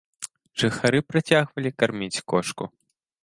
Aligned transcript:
Жыхары 0.61 0.99
працягвалі 1.11 1.71
карміць 1.83 2.23
кошку. 2.35 2.63